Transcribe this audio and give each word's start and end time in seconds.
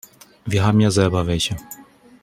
Wir 0.47 0.65
haben 0.65 0.79
ja 0.79 0.89
selber 0.89 1.27
welche. 1.27 1.57